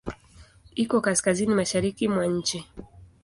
[0.75, 2.59] Iko kaskazini-mashariki mwa nchi.